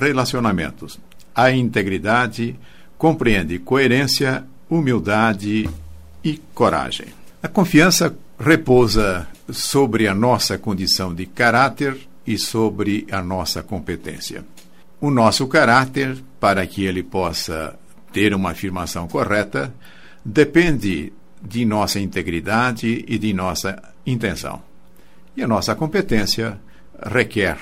relacionamentos. 0.00 0.98
A 1.34 1.50
integridade 1.50 2.56
compreende 2.98 3.58
coerência, 3.58 4.44
humildade 4.68 5.68
e 6.24 6.40
coragem. 6.54 7.06
A 7.42 7.48
confiança 7.48 8.14
repousa 8.38 9.26
sobre 9.50 10.06
a 10.06 10.14
nossa 10.14 10.58
condição 10.58 11.14
de 11.14 11.26
caráter 11.26 11.96
e 12.26 12.38
sobre 12.38 13.06
a 13.10 13.22
nossa 13.22 13.62
competência. 13.62 14.44
O 15.00 15.10
nosso 15.10 15.46
caráter, 15.46 16.18
para 16.38 16.66
que 16.66 16.84
ele 16.84 17.02
possa 17.02 17.78
ter 18.12 18.34
uma 18.34 18.50
afirmação 18.50 19.08
correta, 19.08 19.72
depende 20.24 21.12
de 21.42 21.64
nossa 21.64 21.98
integridade 21.98 23.04
e 23.08 23.18
de 23.18 23.32
nossa 23.32 23.82
intenção. 24.06 24.62
E 25.36 25.42
a 25.42 25.48
nossa 25.48 25.74
competência 25.74 26.60
requer 27.02 27.56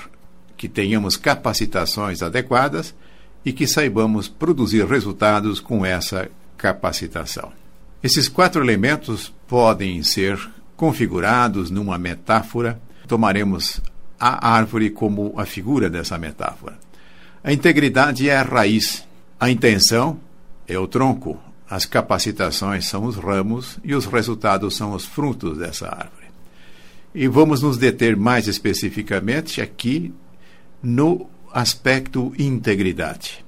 que 0.59 0.67
tenhamos 0.67 1.15
capacitações 1.15 2.21
adequadas 2.21 2.93
e 3.45 3.53
que 3.53 3.65
saibamos 3.65 4.27
produzir 4.27 4.85
resultados 4.85 5.61
com 5.61 5.85
essa 5.85 6.29
capacitação. 6.57 7.53
Esses 8.03 8.27
quatro 8.27 8.61
elementos 8.61 9.33
podem 9.47 10.03
ser 10.03 10.37
configurados 10.75 11.71
numa 11.71 11.97
metáfora. 11.97 12.77
Tomaremos 13.07 13.79
a 14.19 14.49
árvore 14.53 14.89
como 14.89 15.33
a 15.37 15.45
figura 15.45 15.89
dessa 15.89 16.17
metáfora. 16.17 16.77
A 17.41 17.53
integridade 17.53 18.29
é 18.29 18.35
a 18.35 18.43
raiz, 18.43 19.07
a 19.39 19.49
intenção 19.49 20.19
é 20.67 20.77
o 20.77 20.89
tronco, 20.89 21.39
as 21.69 21.85
capacitações 21.85 22.85
são 22.85 23.05
os 23.05 23.15
ramos 23.15 23.79
e 23.81 23.95
os 23.95 24.05
resultados 24.05 24.75
são 24.75 24.91
os 24.91 25.05
frutos 25.05 25.57
dessa 25.57 25.87
árvore. 25.87 26.27
E 27.15 27.29
vamos 27.29 27.61
nos 27.61 27.77
deter 27.77 28.17
mais 28.17 28.49
especificamente 28.49 29.61
aqui 29.61 30.13
no 30.81 31.29
aspecto 31.51 32.33
integridade. 32.37 33.43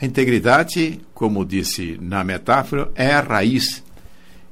A 0.00 0.04
integridade, 0.04 1.00
como 1.14 1.44
disse 1.44 1.98
na 2.00 2.22
metáfora, 2.24 2.90
é 2.94 3.12
a 3.12 3.20
raiz. 3.20 3.82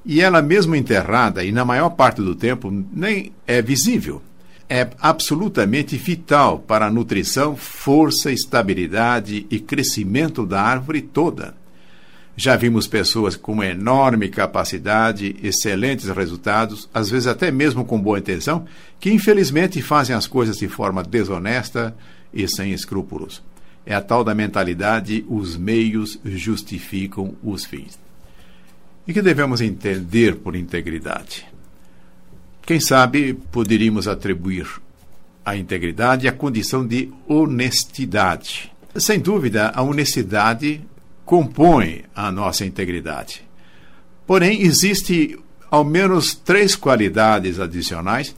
E 0.04 0.20
ela, 0.20 0.42
mesmo 0.42 0.74
enterrada, 0.74 1.44
e 1.44 1.52
na 1.52 1.64
maior 1.64 1.90
parte 1.90 2.20
do 2.20 2.34
tempo, 2.34 2.70
nem 2.92 3.32
é 3.46 3.60
visível. 3.60 4.22
É 4.68 4.88
absolutamente 5.00 5.96
vital 5.96 6.58
para 6.58 6.86
a 6.86 6.90
nutrição, 6.90 7.54
força, 7.54 8.32
estabilidade 8.32 9.46
e 9.50 9.60
crescimento 9.60 10.46
da 10.46 10.62
árvore 10.62 11.02
toda. 11.02 11.54
Já 12.36 12.56
vimos 12.56 12.86
pessoas 12.86 13.36
com 13.36 13.62
enorme 13.62 14.28
capacidade, 14.28 15.36
excelentes 15.42 16.08
resultados, 16.08 16.88
às 16.92 17.10
vezes 17.10 17.26
até 17.26 17.50
mesmo 17.50 17.84
com 17.84 18.00
boa 18.00 18.18
intenção, 18.18 18.66
que 18.98 19.12
infelizmente 19.12 19.82
fazem 19.82 20.16
as 20.16 20.26
coisas 20.26 20.56
de 20.56 20.66
forma 20.66 21.02
desonesta 21.02 21.94
e 22.32 22.48
sem 22.48 22.72
escrúpulos. 22.72 23.42
É 23.84 23.94
a 23.94 24.00
tal 24.00 24.24
da 24.24 24.34
mentalidade: 24.34 25.24
os 25.28 25.56
meios 25.56 26.18
justificam 26.24 27.34
os 27.42 27.66
fins. 27.66 27.98
E 29.06 29.12
que 29.12 29.20
devemos 29.20 29.60
entender 29.60 30.36
por 30.36 30.56
integridade? 30.56 31.46
Quem 32.64 32.80
sabe 32.80 33.34
poderíamos 33.34 34.06
atribuir 34.06 34.66
à 35.44 35.56
integridade 35.56 36.28
a 36.28 36.32
condição 36.32 36.86
de 36.86 37.12
honestidade. 37.26 38.72
Sem 38.94 39.18
dúvida, 39.18 39.72
a 39.74 39.82
honestidade 39.82 40.80
compõe 41.24 42.04
a 42.14 42.30
nossa 42.30 42.64
integridade. 42.64 43.42
Porém, 44.26 44.62
existe 44.62 45.38
ao 45.70 45.84
menos 45.84 46.34
três 46.34 46.76
qualidades 46.76 47.58
adicionais 47.58 48.34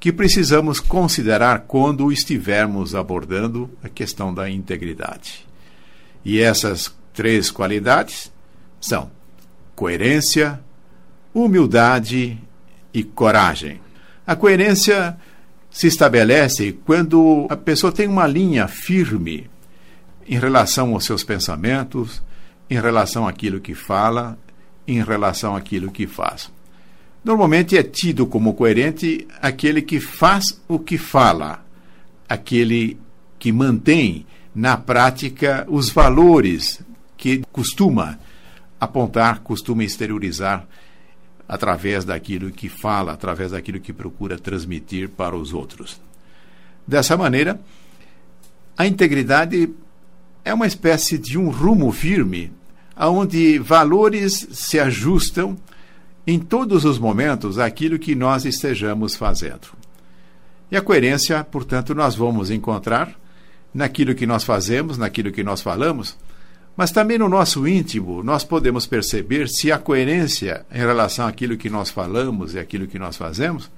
que 0.00 0.12
precisamos 0.12 0.80
considerar 0.80 1.60
quando 1.60 2.10
estivermos 2.10 2.94
abordando 2.94 3.70
a 3.84 3.88
questão 3.88 4.34
da 4.34 4.50
integridade. 4.50 5.46
E 6.24 6.40
essas 6.40 6.92
três 7.12 7.50
qualidades 7.50 8.32
são 8.80 9.10
coerência, 9.76 10.60
humildade 11.32 12.36
e 12.92 13.04
coragem. 13.04 13.80
A 14.26 14.34
coerência 14.34 15.16
se 15.70 15.86
estabelece 15.86 16.78
quando 16.84 17.46
a 17.48 17.56
pessoa 17.56 17.92
tem 17.92 18.08
uma 18.08 18.26
linha 18.26 18.66
firme 18.66 19.48
em 20.26 20.38
relação 20.38 20.94
aos 20.94 21.04
seus 21.04 21.24
pensamentos, 21.24 22.22
em 22.68 22.80
relação 22.80 23.26
àquilo 23.26 23.60
que 23.60 23.74
fala, 23.74 24.38
em 24.86 25.02
relação 25.02 25.54
àquilo 25.54 25.90
que 25.90 26.06
faz. 26.06 26.50
Normalmente 27.24 27.76
é 27.76 27.82
tido 27.82 28.26
como 28.26 28.54
coerente 28.54 29.26
aquele 29.40 29.82
que 29.82 30.00
faz 30.00 30.60
o 30.66 30.78
que 30.78 30.98
fala, 30.98 31.64
aquele 32.28 32.98
que 33.38 33.52
mantém 33.52 34.26
na 34.54 34.76
prática 34.76 35.64
os 35.68 35.90
valores 35.90 36.82
que 37.16 37.42
costuma 37.52 38.18
apontar, 38.80 39.40
costuma 39.40 39.84
exteriorizar 39.84 40.66
através 41.48 42.04
daquilo 42.04 42.50
que 42.50 42.68
fala, 42.68 43.12
através 43.12 43.52
daquilo 43.52 43.78
que 43.78 43.92
procura 43.92 44.38
transmitir 44.38 45.08
para 45.08 45.36
os 45.36 45.52
outros. 45.52 46.00
Dessa 46.86 47.16
maneira, 47.16 47.60
a 48.76 48.86
integridade 48.86 49.70
é 50.44 50.52
uma 50.52 50.66
espécie 50.66 51.18
de 51.18 51.38
um 51.38 51.50
rumo 51.50 51.90
firme, 51.92 52.52
onde 52.96 53.58
valores 53.58 54.48
se 54.52 54.78
ajustam 54.78 55.56
em 56.26 56.38
todos 56.38 56.84
os 56.84 56.98
momentos 56.98 57.58
àquilo 57.58 57.98
que 57.98 58.14
nós 58.14 58.44
estejamos 58.44 59.16
fazendo. 59.16 59.68
E 60.70 60.76
a 60.76 60.82
coerência, 60.82 61.42
portanto, 61.44 61.94
nós 61.94 62.14
vamos 62.14 62.50
encontrar 62.50 63.14
naquilo 63.74 64.14
que 64.14 64.26
nós 64.26 64.44
fazemos, 64.44 64.98
naquilo 64.98 65.32
que 65.32 65.42
nós 65.42 65.60
falamos, 65.60 66.16
mas 66.76 66.90
também 66.90 67.18
no 67.18 67.28
nosso 67.28 67.66
íntimo 67.68 68.22
nós 68.22 68.44
podemos 68.44 68.86
perceber 68.86 69.48
se 69.48 69.70
há 69.70 69.78
coerência 69.78 70.64
em 70.72 70.78
relação 70.78 71.26
àquilo 71.26 71.56
que 71.56 71.68
nós 71.68 71.90
falamos 71.90 72.54
e 72.54 72.58
aquilo 72.58 72.86
que 72.86 72.98
nós 72.98 73.16
fazemos, 73.16 73.70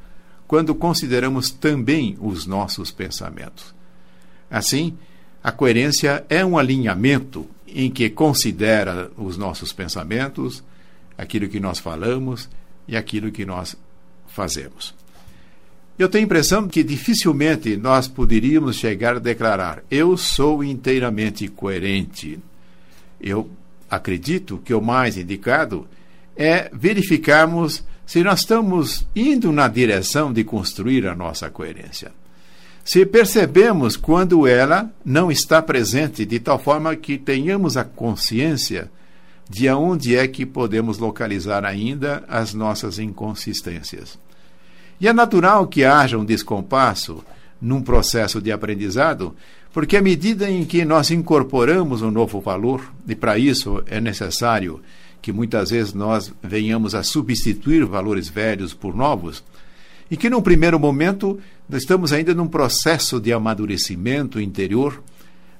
quando 0.46 0.74
consideramos 0.74 1.50
também 1.50 2.16
os 2.20 2.46
nossos 2.46 2.90
pensamentos. 2.90 3.74
Assim, 4.50 4.96
a 5.44 5.52
coerência 5.52 6.24
é 6.30 6.42
um 6.42 6.56
alinhamento 6.56 7.46
em 7.68 7.90
que 7.90 8.08
considera 8.08 9.10
os 9.14 9.36
nossos 9.36 9.74
pensamentos, 9.74 10.64
aquilo 11.18 11.48
que 11.48 11.60
nós 11.60 11.78
falamos 11.78 12.48
e 12.88 12.96
aquilo 12.96 13.30
que 13.30 13.44
nós 13.44 13.76
fazemos. 14.26 14.94
Eu 15.98 16.08
tenho 16.08 16.24
a 16.24 16.24
impressão 16.24 16.66
que 16.66 16.82
dificilmente 16.82 17.76
nós 17.76 18.08
poderíamos 18.08 18.76
chegar 18.76 19.16
a 19.16 19.20
declarar: 19.20 19.84
eu 19.90 20.16
sou 20.16 20.64
inteiramente 20.64 21.46
coerente. 21.48 22.38
Eu 23.20 23.50
acredito 23.90 24.62
que 24.64 24.72
o 24.72 24.80
mais 24.80 25.18
indicado 25.18 25.86
é 26.34 26.70
verificarmos 26.72 27.84
se 28.06 28.24
nós 28.24 28.40
estamos 28.40 29.06
indo 29.14 29.52
na 29.52 29.68
direção 29.68 30.32
de 30.32 30.42
construir 30.42 31.06
a 31.06 31.14
nossa 31.14 31.50
coerência 31.50 32.12
se 32.84 33.06
percebemos 33.06 33.96
quando 33.96 34.46
ela 34.46 34.90
não 35.02 35.32
está 35.32 35.62
presente, 35.62 36.26
de 36.26 36.38
tal 36.38 36.58
forma 36.58 36.94
que 36.94 37.16
tenhamos 37.16 37.78
a 37.78 37.84
consciência 37.84 38.90
de 39.48 39.68
onde 39.70 40.14
é 40.16 40.28
que 40.28 40.44
podemos 40.44 40.98
localizar 40.98 41.64
ainda 41.64 42.24
as 42.28 42.52
nossas 42.52 42.98
inconsistências. 42.98 44.18
E 45.00 45.08
é 45.08 45.12
natural 45.12 45.66
que 45.66 45.84
haja 45.84 46.18
um 46.18 46.24
descompasso 46.24 47.24
num 47.60 47.82
processo 47.82 48.40
de 48.40 48.52
aprendizado, 48.52 49.34
porque 49.72 49.96
à 49.96 50.02
medida 50.02 50.48
em 50.50 50.64
que 50.64 50.84
nós 50.84 51.10
incorporamos 51.10 52.02
um 52.02 52.10
novo 52.10 52.38
valor, 52.40 52.92
e 53.08 53.14
para 53.14 53.38
isso 53.38 53.82
é 53.86 54.00
necessário 54.00 54.80
que 55.22 55.32
muitas 55.32 55.70
vezes 55.70 55.94
nós 55.94 56.32
venhamos 56.42 56.94
a 56.94 57.02
substituir 57.02 57.84
valores 57.86 58.28
velhos 58.28 58.74
por 58.74 58.94
novos, 58.94 59.42
e 60.10 60.16
que 60.16 60.28
num 60.28 60.42
primeiro 60.42 60.78
momento 60.78 61.40
estamos 61.72 62.12
ainda 62.12 62.34
num 62.34 62.46
processo 62.46 63.20
de 63.20 63.32
amadurecimento 63.32 64.40
interior, 64.40 65.02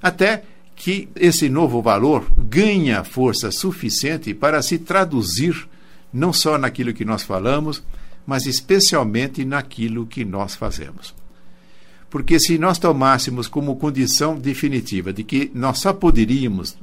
até 0.01 0.43
que 0.75 1.07
esse 1.15 1.49
novo 1.49 1.81
valor 1.81 2.29
ganha 2.37 3.03
força 3.03 3.49
suficiente 3.51 4.33
para 4.33 4.61
se 4.61 4.77
traduzir 4.77 5.67
não 6.11 6.31
só 6.31 6.57
naquilo 6.57 6.93
que 6.93 7.05
nós 7.05 7.23
falamos, 7.23 7.83
mas 8.25 8.45
especialmente 8.45 9.45
naquilo 9.45 10.05
que 10.05 10.25
nós 10.25 10.55
fazemos. 10.55 11.13
Porque 12.09 12.39
se 12.39 12.57
nós 12.57 12.79
tomássemos 12.79 13.47
como 13.47 13.75
condição 13.75 14.37
definitiva 14.37 15.11
de 15.11 15.23
que 15.23 15.51
nós 15.53 15.79
só 15.79 15.91
poderíamos 15.91 16.77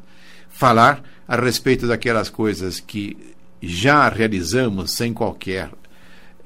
falar 0.51 1.03
a 1.27 1.37
respeito 1.37 1.87
daquelas 1.87 2.29
coisas 2.29 2.81
que 2.81 3.17
já 3.63 4.09
realizamos 4.09 4.93
sem 4.93 5.15
qualquer 5.15 5.71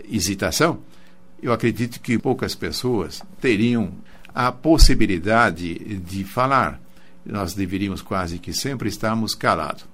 hesitação, 0.08 0.78
eu 1.43 1.53
acredito 1.53 2.00
que 2.00 2.19
poucas 2.19 2.55
pessoas 2.55 3.23
teriam 3.41 3.93
a 4.35 4.50
possibilidade 4.53 5.75
de 5.99 6.25
falar. 6.25 6.81
Nós 7.25 7.55
deveríamos 7.55 8.03
quase 8.03 8.38
que 8.38 8.53
sempre 8.53 8.88
estarmos 8.88 9.35
calados. 9.35 9.85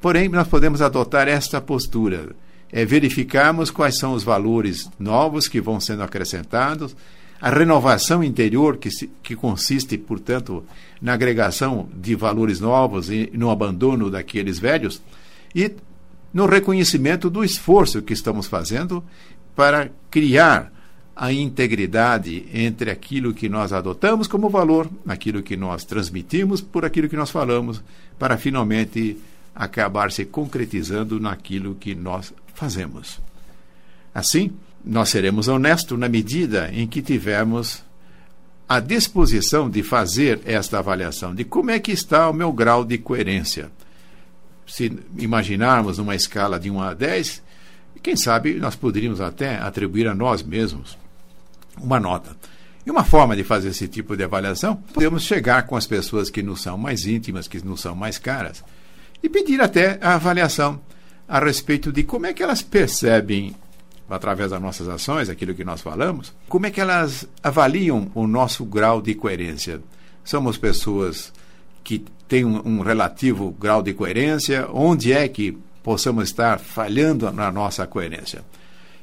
Porém, 0.00 0.28
nós 0.28 0.48
podemos 0.48 0.82
adotar 0.82 1.28
esta 1.28 1.60
postura, 1.60 2.34
é 2.70 2.84
verificarmos 2.84 3.70
quais 3.70 3.98
são 3.98 4.14
os 4.14 4.24
valores 4.24 4.90
novos 4.98 5.46
que 5.46 5.60
vão 5.60 5.78
sendo 5.78 6.02
acrescentados, 6.02 6.96
a 7.40 7.50
renovação 7.50 8.22
interior, 8.22 8.76
que, 8.76 8.90
se, 8.90 9.10
que 9.22 9.34
consiste, 9.34 9.98
portanto, 9.98 10.64
na 11.00 11.12
agregação 11.12 11.88
de 11.92 12.14
valores 12.14 12.60
novos 12.60 13.10
e 13.10 13.30
no 13.34 13.50
abandono 13.50 14.08
daqueles 14.10 14.58
velhos, 14.58 15.02
e 15.54 15.72
no 16.32 16.46
reconhecimento 16.46 17.28
do 17.28 17.44
esforço 17.44 18.00
que 18.00 18.12
estamos 18.12 18.46
fazendo 18.46 19.04
para 19.54 19.90
criar 20.10 20.72
a 21.14 21.32
integridade 21.32 22.46
entre 22.52 22.90
aquilo 22.90 23.34
que 23.34 23.48
nós 23.48 23.72
adotamos 23.72 24.26
como 24.26 24.48
valor, 24.48 24.88
aquilo 25.06 25.42
que 25.42 25.56
nós 25.56 25.84
transmitimos, 25.84 26.60
por 26.60 26.84
aquilo 26.84 27.08
que 27.08 27.16
nós 27.16 27.30
falamos, 27.30 27.82
para 28.18 28.36
finalmente 28.36 29.18
acabar 29.54 30.10
se 30.10 30.24
concretizando 30.24 31.20
naquilo 31.20 31.74
que 31.74 31.94
nós 31.94 32.32
fazemos. 32.54 33.20
Assim, 34.14 34.52
nós 34.84 35.10
seremos 35.10 35.48
honestos 35.48 35.98
na 35.98 36.08
medida 36.08 36.70
em 36.72 36.86
que 36.86 37.02
tivermos 37.02 37.82
a 38.68 38.80
disposição 38.80 39.68
de 39.68 39.82
fazer 39.82 40.40
esta 40.44 40.78
avaliação 40.78 41.34
de 41.34 41.44
como 41.44 41.70
é 41.70 41.78
que 41.78 41.92
está 41.92 42.28
o 42.28 42.32
meu 42.32 42.52
grau 42.52 42.84
de 42.84 42.96
coerência. 42.96 43.70
Se 44.66 44.90
imaginarmos 45.18 45.98
uma 45.98 46.14
escala 46.14 46.58
de 46.58 46.70
1 46.70 46.80
a 46.80 46.94
10, 46.94 47.42
quem 48.02 48.16
sabe 48.16 48.54
nós 48.54 48.74
poderíamos 48.74 49.20
até 49.20 49.56
atribuir 49.56 50.08
a 50.08 50.14
nós 50.14 50.42
mesmos 50.42 50.98
uma 51.80 52.00
nota. 52.00 52.36
E 52.84 52.90
uma 52.90 53.04
forma 53.04 53.36
de 53.36 53.44
fazer 53.44 53.68
esse 53.68 53.86
tipo 53.86 54.16
de 54.16 54.24
avaliação, 54.24 54.76
podemos 54.92 55.22
chegar 55.22 55.66
com 55.66 55.76
as 55.76 55.86
pessoas 55.86 56.28
que 56.28 56.42
nos 56.42 56.62
são 56.62 56.76
mais 56.76 57.06
íntimas, 57.06 57.46
que 57.46 57.64
nos 57.64 57.80
são 57.80 57.94
mais 57.94 58.18
caras, 58.18 58.64
e 59.22 59.28
pedir 59.28 59.60
até 59.60 59.98
a 60.02 60.14
avaliação 60.14 60.80
a 61.28 61.38
respeito 61.38 61.92
de 61.92 62.02
como 62.02 62.26
é 62.26 62.32
que 62.32 62.42
elas 62.42 62.60
percebem, 62.60 63.54
através 64.10 64.50
das 64.50 64.60
nossas 64.60 64.88
ações, 64.88 65.28
aquilo 65.28 65.54
que 65.54 65.64
nós 65.64 65.80
falamos, 65.80 66.34
como 66.48 66.66
é 66.66 66.70
que 66.70 66.80
elas 66.80 67.26
avaliam 67.42 68.10
o 68.14 68.26
nosso 68.26 68.64
grau 68.64 69.00
de 69.00 69.14
coerência. 69.14 69.80
Somos 70.24 70.58
pessoas 70.58 71.32
que 71.84 72.04
têm 72.28 72.44
um, 72.44 72.80
relativo 72.80 73.52
grau 73.58 73.80
de 73.82 73.94
coerência, 73.94 74.68
onde 74.72 75.12
é 75.12 75.26
que 75.28 75.56
possamos 75.82 76.24
estar 76.24 76.58
falhando 76.58 77.30
na 77.32 77.50
nossa 77.50 77.86
coerência. 77.86 78.44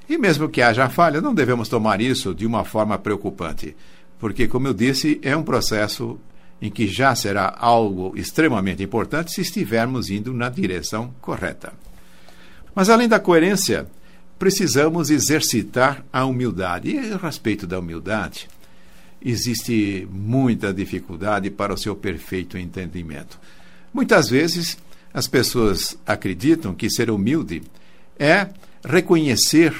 E 0.08 0.18
mesmo 0.18 0.50
que 0.50 0.62
haja 0.62 0.90
falha, 0.90 1.22
não 1.22 1.34
devemos 1.34 1.70
tomar 1.70 2.02
isso 2.02 2.34
de 2.34 2.46
uma 2.46 2.64
forma 2.64 2.98
preocupante, 2.98 3.76
porque, 4.18 4.48
como 4.48 4.68
eu 4.68 4.74
disse, 4.74 5.20
é 5.22 5.36
um 5.36 5.44
processo 5.44 6.20
em 6.62 6.70
que 6.70 6.88
já 6.88 7.16
será 7.16 7.56
algo 7.58 8.14
extremamente 8.18 8.84
importante 8.84 9.32
se 9.32 9.42
estivermos 9.42 10.10
indo 10.10 10.34
na 10.34 10.50
direção 10.50 11.14
correta. 11.22 11.74
Mas, 12.76 12.90
além 12.90 13.08
da 13.08 13.20
coerência, 13.20 13.88
precisamos 14.38 15.10
exercitar 15.10 16.04
a 16.12 16.26
humildade. 16.26 16.92
E 16.92 17.14
a 17.14 17.18
respeito 17.18 17.66
da 17.66 17.80
humildade, 17.80 18.48
existe 19.24 20.08
muita 20.12 20.74
dificuldade 20.74 21.50
para 21.50 21.74
o 21.74 21.78
seu 21.78 21.96
perfeito 21.96 22.58
entendimento. 22.58 23.40
Muitas 23.94 24.30
vezes, 24.30 24.78
as 25.14 25.28
pessoas 25.28 25.98
acreditam 26.06 26.74
que 26.74 26.90
ser 26.90 27.10
humilde 27.10 27.62
é 28.18 28.48
reconhecer 28.84 29.74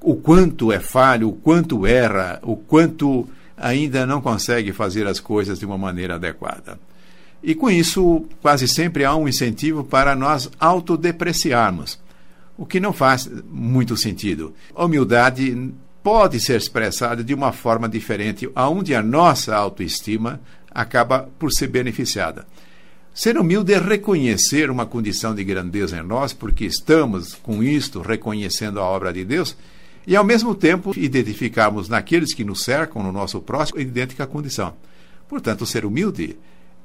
o 0.00 0.16
quanto 0.16 0.72
é 0.72 0.80
falho, 0.80 1.28
o 1.28 1.32
quanto 1.32 1.86
erra, 1.86 2.40
o 2.42 2.56
quanto 2.56 3.28
ainda 3.56 4.04
não 4.04 4.20
consegue 4.20 4.72
fazer 4.72 5.06
as 5.06 5.20
coisas 5.20 5.58
de 5.58 5.66
uma 5.66 5.78
maneira 5.78 6.16
adequada. 6.16 6.78
E 7.42 7.54
com 7.54 7.70
isso, 7.70 8.24
quase 8.40 8.68
sempre 8.68 9.04
há 9.04 9.14
um 9.14 9.28
incentivo 9.28 9.84
para 9.84 10.14
nós 10.14 10.50
autodepreciarmos, 10.58 11.98
o 12.56 12.66
que 12.66 12.80
não 12.80 12.92
faz 12.92 13.28
muito 13.50 13.96
sentido. 13.96 14.54
A 14.74 14.84
humildade 14.84 15.72
pode 16.02 16.40
ser 16.40 16.56
expressada 16.56 17.22
de 17.22 17.34
uma 17.34 17.52
forma 17.52 17.88
diferente, 17.88 18.48
onde 18.54 18.94
a 18.94 19.02
nossa 19.02 19.54
autoestima 19.54 20.40
acaba 20.70 21.28
por 21.38 21.52
ser 21.52 21.68
beneficiada. 21.68 22.46
Ser 23.14 23.36
humilde 23.36 23.74
é 23.74 23.78
reconhecer 23.78 24.70
uma 24.70 24.86
condição 24.86 25.34
de 25.34 25.44
grandeza 25.44 25.98
em 25.98 26.02
nós, 26.02 26.32
porque 26.32 26.64
estamos, 26.64 27.34
com 27.34 27.62
isto, 27.62 28.00
reconhecendo 28.00 28.80
a 28.80 28.84
obra 28.84 29.12
de 29.12 29.22
Deus 29.22 29.54
e, 30.06 30.16
ao 30.16 30.24
mesmo 30.24 30.54
tempo, 30.54 30.92
identificarmos 30.96 31.90
naqueles 31.90 32.32
que 32.32 32.42
nos 32.42 32.64
cercam, 32.64 33.02
no 33.02 33.12
nosso 33.12 33.38
próximo, 33.40 33.78
idêntica 33.78 34.26
condição. 34.26 34.74
Portanto, 35.28 35.66
ser 35.66 35.84
humilde 35.84 36.36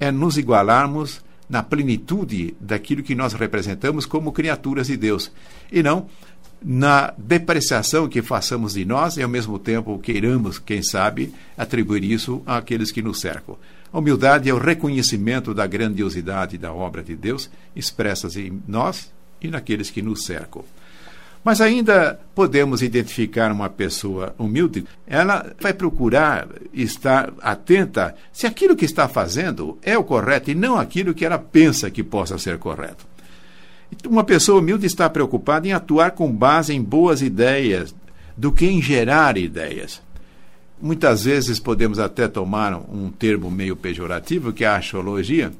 é 0.02 0.12
nos 0.12 0.38
igualarmos 0.38 1.22
na 1.50 1.64
plenitude 1.64 2.58
daquilo 2.60 3.04
que 3.04 3.16
nós 3.16 3.32
representamos 3.32 4.06
como 4.06 4.34
criaturas 4.34 4.88
de 4.88 4.98
Deus, 4.98 5.32
e 5.72 5.82
não 5.82 6.08
na 6.62 7.14
depreciação 7.18 8.10
que 8.10 8.22
façamos 8.22 8.74
de 8.74 8.84
nós 8.84 9.16
e, 9.16 9.22
ao 9.22 9.30
mesmo 9.30 9.58
tempo, 9.58 9.98
queiramos, 10.00 10.60
quem 10.60 10.82
sabe, 10.82 11.34
atribuir 11.58 12.04
isso 12.04 12.42
àqueles 12.46 12.92
que 12.92 13.02
nos 13.02 13.20
cercam. 13.20 13.58
A 13.92 14.00
humildade 14.00 14.50
é 14.50 14.54
o 14.54 14.60
reconhecimento 14.60 15.54
da 15.54 15.66
grandiosidade 15.66 16.58
da 16.58 16.74
obra 16.74 17.04
de 17.04 17.16
Deus 17.16 17.50
expressas 17.76 18.36
em 18.36 18.62
nós 18.68 19.12
e 19.42 19.48
naqueles 19.48 19.90
que 19.90 20.02
nos 20.02 20.26
cercam. 20.26 20.64
Mas 21.44 21.62
ainda 21.62 22.20
podemos 22.36 22.82
identificar 22.82 23.52
uma 23.52 23.70
pessoa 23.70 24.36
humilde. 24.38 24.86
Ela 25.06 25.56
vai 25.62 25.74
procurar 25.74 26.48
estar 26.74 27.32
atenta 27.42 28.16
se 28.34 28.46
aquilo 28.46 28.76
que 28.76 28.84
está 28.84 29.08
fazendo 29.08 29.78
é 29.82 29.98
o 29.98 30.04
correto 30.04 30.52
e 30.52 30.56
não 30.56 30.78
aquilo 30.78 31.14
que 31.14 31.26
ela 31.26 31.40
pensa 31.40 31.90
que 31.90 32.04
possa 32.04 32.38
ser 32.38 32.58
correto. 32.58 33.06
Uma 34.06 34.26
pessoa 34.26 34.60
humilde 34.60 34.86
está 34.86 35.10
preocupada 35.10 35.66
em 35.66 35.72
atuar 35.72 36.12
com 36.12 36.30
base 36.30 36.74
em 36.74 36.82
boas 36.82 37.22
ideias 37.22 37.96
do 38.36 38.52
que 38.52 38.66
em 38.66 38.82
gerar 38.82 39.38
ideias. 39.38 40.02
Muitas 40.80 41.24
vezes 41.24 41.60
podemos 41.60 41.98
até 41.98 42.28
tomar 42.28 42.76
um 42.76 43.10
termo 43.10 43.50
meio 43.50 43.76
pejorativo, 43.76 44.54
que 44.54 44.64
é 44.64 44.68
a 44.68 44.76
axiologia, 44.76 45.52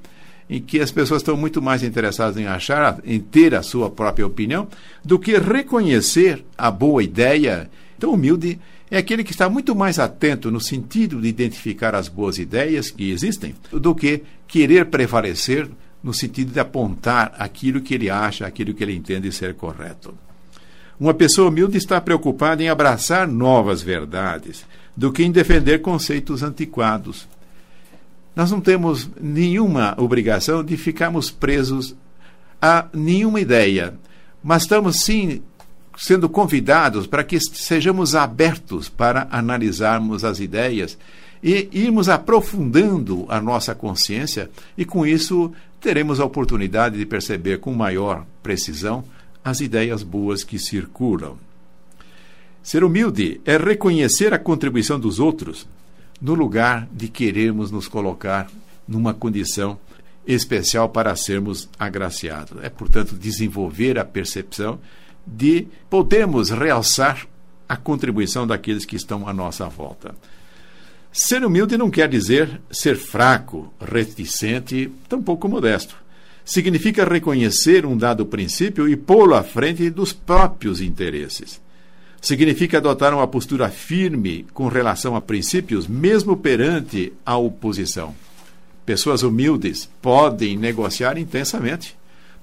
em 0.50 0.62
que 0.62 0.80
as 0.80 0.92
pessoas 0.92 1.22
estão 1.22 1.36
muito 1.36 1.62
mais 1.62 1.84
interessadas 1.84 2.38
em 2.38 2.46
achar, 2.46 3.00
em 3.04 3.20
ter 3.20 3.56
a 3.56 3.64
sua 3.64 3.90
própria 3.90 4.26
opinião, 4.26 4.68
do 5.04 5.18
que 5.20 5.38
reconhecer 5.38 6.46
a 6.58 6.70
boa 6.70 7.04
ideia. 7.04 7.70
Então, 7.98 8.14
humilde 8.14 8.60
é 8.90 8.98
aquele 8.98 9.24
que 9.24 9.32
está 9.32 9.50
muito 9.50 9.76
mais 9.76 10.00
atento 10.00 10.50
no 10.50 10.62
sentido 10.62 11.20
de 11.20 11.28
identificar 11.28 11.96
as 11.96 12.08
boas 12.08 12.38
ideias 12.38 12.90
que 12.90 13.12
existem, 13.12 13.56
do 13.72 13.94
que 13.94 14.24
querer 14.48 14.86
prevalecer 14.86 15.68
no 16.02 16.14
sentido 16.14 16.54
de 16.54 16.60
apontar 16.60 17.34
aquilo 17.38 17.82
que 17.82 17.96
ele 17.96 18.10
acha, 18.10 18.46
aquilo 18.46 18.74
que 18.74 18.84
ele 18.84 18.96
entende 18.96 19.32
ser 19.32 19.56
correto. 19.56 20.14
Uma 21.00 21.14
pessoa 21.14 21.50
humilde 21.50 21.78
está 21.78 22.00
preocupada 22.00 22.64
em 22.64 22.70
abraçar 22.70 23.28
novas 23.28 23.82
verdades, 23.82 24.66
do 24.98 25.12
que 25.12 25.24
em 25.24 25.32
defender 25.32 25.84
conceitos 25.84 26.42
antiquados. 26.42 27.28
Nós 28.36 28.50
não 28.50 28.60
temos 28.60 29.08
nenhuma 29.22 29.94
obrigação 29.98 30.64
de 30.64 30.76
ficarmos 30.76 31.30
presos 31.30 31.96
a 32.60 32.88
nenhuma 32.92 33.40
ideia, 33.40 33.94
mas 34.44 34.64
estamos 34.64 35.02
sim 35.02 35.44
sendo 35.96 36.28
convidados 36.28 37.06
para 37.06 37.24
que 37.24 37.40
sejamos 37.40 38.16
abertos 38.16 38.90
para 38.90 39.28
analisarmos 39.32 40.24
as 40.24 40.40
ideias 40.40 40.98
e 41.44 41.70
irmos 41.72 42.10
aprofundando 42.10 43.26
a 43.30 43.40
nossa 43.40 43.76
consciência, 43.76 44.50
e 44.76 44.84
com 44.84 45.06
isso 45.06 45.52
teremos 45.80 46.20
a 46.20 46.26
oportunidade 46.26 46.98
de 46.98 47.06
perceber 47.06 47.60
com 47.60 47.72
maior 47.74 48.26
precisão 48.42 49.04
as 49.44 49.62
ideias 49.62 50.02
boas 50.02 50.44
que 50.44 50.58
circulam. 50.58 51.38
Ser 52.62 52.84
humilde 52.84 53.40
é 53.46 53.58
reconhecer 53.58 54.34
a 54.34 54.40
contribuição 54.40 55.00
dos 55.00 55.20
outros, 55.20 55.68
no 56.22 56.34
lugar 56.34 56.88
de 56.92 57.08
querermos 57.08 57.72
nos 57.72 57.88
colocar 57.88 58.50
numa 58.88 59.14
condição 59.14 59.80
especial 60.26 60.90
para 60.90 61.16
sermos 61.16 61.70
agraciados. 61.80 62.62
É, 62.64 62.70
portanto, 62.70 63.16
desenvolver 63.16 63.98
a 63.98 64.04
percepção 64.04 64.80
de 65.26 65.68
podermos 65.90 66.50
realçar 66.50 67.26
a 67.68 67.76
contribuição 67.76 68.46
daqueles 68.46 68.86
que 68.86 68.96
estão 68.96 69.28
à 69.28 69.34
nossa 69.34 69.68
volta. 69.68 70.16
Ser 71.12 71.44
humilde 71.44 71.78
não 71.78 71.90
quer 71.90 72.10
dizer 72.10 72.62
ser 72.70 72.98
fraco, 72.98 73.74
reticente, 73.80 74.92
tampouco 75.08 75.48
modesto. 75.48 75.96
Significa 76.44 77.04
reconhecer 77.04 77.86
um 77.86 77.98
dado 77.98 78.26
princípio 78.26 78.88
e 78.88 78.96
pô-lo 78.96 79.36
à 79.36 79.44
frente 79.44 79.90
dos 79.90 80.14
próprios 80.14 80.82
interesses 80.82 81.60
significa 82.22 82.78
adotar 82.78 83.14
uma 83.14 83.28
postura 83.28 83.70
firme 83.70 84.46
com 84.54 84.68
relação 84.68 85.16
a 85.16 85.22
princípios, 85.22 85.88
mesmo 85.88 86.36
perante 86.36 87.14
a 87.26 87.38
oposição. 87.38 88.16
Pessoas 88.86 89.24
humildes 89.24 89.90
podem 90.02 90.58
negociar 90.58 91.18
intensamente, 91.18 91.96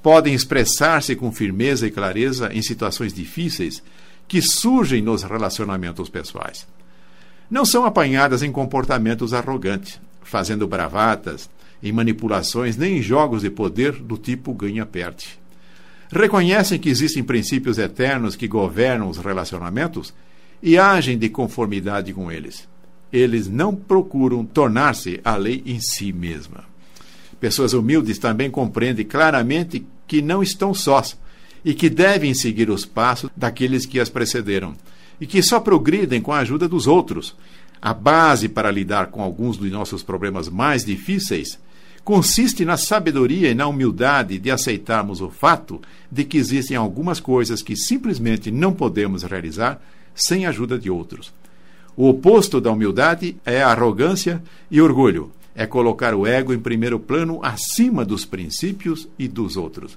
podem 0.02 0.34
expressar-se 0.34 1.16
com 1.16 1.32
firmeza 1.32 1.86
e 1.86 1.90
clareza 1.90 2.52
em 2.52 2.62
situações 2.62 3.12
difíceis 3.12 3.82
que 4.28 4.40
surgem 4.42 5.02
nos 5.02 5.22
relacionamentos 5.22 6.08
pessoais. 6.08 6.66
Não 7.50 7.64
são 7.64 7.84
apanhadas 7.84 8.42
em 8.42 8.52
comportamentos 8.52 9.32
arrogantes, 9.32 10.00
fazendo 10.22 10.66
bravatas, 10.66 11.48
em 11.82 11.92
manipulações 11.92 12.76
nem 12.76 12.98
em 12.98 13.02
jogos 13.02 13.42
de 13.42 13.50
poder 13.50 13.92
do 13.92 14.16
tipo 14.16 14.54
ganha-perde 14.54 15.43
reconhecem 16.14 16.78
que 16.78 16.88
existem 16.88 17.22
princípios 17.22 17.78
eternos 17.78 18.36
que 18.36 18.48
governam 18.48 19.08
os 19.08 19.18
relacionamentos 19.18 20.14
e 20.62 20.78
agem 20.78 21.18
de 21.18 21.28
conformidade 21.28 22.12
com 22.12 22.30
eles. 22.30 22.68
eles 23.12 23.46
não 23.46 23.72
procuram 23.72 24.44
tornar-se 24.44 25.20
a 25.22 25.36
lei 25.36 25.62
em 25.64 25.78
si 25.80 26.12
mesma. 26.12 26.64
Pessoas 27.38 27.72
humildes 27.72 28.18
também 28.18 28.50
compreendem 28.50 29.04
claramente 29.04 29.86
que 30.06 30.20
não 30.20 30.42
estão 30.42 30.74
sós 30.74 31.16
e 31.64 31.74
que 31.74 31.88
devem 31.88 32.34
seguir 32.34 32.70
os 32.70 32.84
passos 32.84 33.30
daqueles 33.36 33.86
que 33.86 34.00
as 34.00 34.08
precederam 34.08 34.74
e 35.20 35.26
que 35.26 35.42
só 35.42 35.60
progridem 35.60 36.20
com 36.20 36.32
a 36.32 36.38
ajuda 36.38 36.68
dos 36.68 36.88
outros. 36.88 37.36
A 37.80 37.94
base 37.94 38.48
para 38.48 38.70
lidar 38.70 39.08
com 39.08 39.22
alguns 39.22 39.56
dos 39.56 39.70
nossos 39.70 40.02
problemas 40.02 40.48
mais 40.48 40.84
difíceis 40.84 41.58
consiste 42.04 42.64
na 42.64 42.76
sabedoria 42.76 43.50
e 43.50 43.54
na 43.54 43.66
humildade 43.66 44.38
de 44.38 44.50
aceitarmos 44.50 45.22
o 45.22 45.30
fato 45.30 45.80
de 46.12 46.22
que 46.22 46.36
existem 46.36 46.76
algumas 46.76 47.18
coisas 47.18 47.62
que 47.62 47.74
simplesmente 47.74 48.50
não 48.50 48.72
podemos 48.74 49.22
realizar 49.22 49.80
sem 50.14 50.44
a 50.44 50.50
ajuda 50.50 50.78
de 50.78 50.90
outros. 50.90 51.32
O 51.96 52.08
oposto 52.08 52.60
da 52.60 52.70
humildade 52.70 53.36
é 53.44 53.62
arrogância 53.62 54.42
e 54.70 54.80
orgulho. 54.80 55.32
É 55.54 55.66
colocar 55.66 56.14
o 56.14 56.26
ego 56.26 56.52
em 56.52 56.58
primeiro 56.58 56.98
plano 56.98 57.38
acima 57.42 58.04
dos 58.04 58.24
princípios 58.24 59.08
e 59.18 59.26
dos 59.28 59.56
outros. 59.56 59.96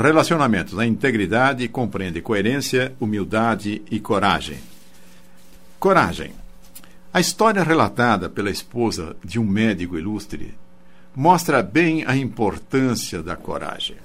Relacionamentos. 0.00 0.78
A 0.78 0.86
integridade 0.86 1.68
compreende 1.68 2.22
coerência, 2.22 2.94
humildade 2.98 3.82
e 3.90 4.00
coragem. 4.00 4.56
Coragem. 5.78 6.30
A 7.12 7.20
história 7.20 7.62
relatada 7.62 8.30
pela 8.30 8.50
esposa 8.50 9.14
de 9.22 9.38
um 9.38 9.44
médico 9.44 9.98
ilustre 9.98 10.54
mostra 11.14 11.62
bem 11.62 12.02
a 12.06 12.16
importância 12.16 13.22
da 13.22 13.36
coragem. 13.36 13.96